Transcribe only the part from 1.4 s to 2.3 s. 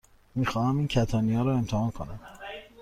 را امتحان کنم.